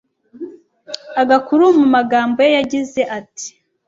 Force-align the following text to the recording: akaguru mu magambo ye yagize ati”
akaguru 1.21 1.65
mu 1.79 1.85
magambo 1.95 2.37
ye 2.45 2.51
yagize 2.57 3.01
ati” 3.19 3.47